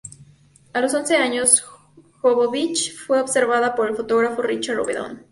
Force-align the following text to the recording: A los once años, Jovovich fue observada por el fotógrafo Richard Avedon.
A 0.73 0.81
los 0.81 0.95
once 0.95 1.15
años, 1.15 1.61
Jovovich 2.21 2.91
fue 2.97 3.21
observada 3.21 3.75
por 3.75 3.87
el 3.87 3.95
fotógrafo 3.95 4.41
Richard 4.41 4.79
Avedon. 4.79 5.23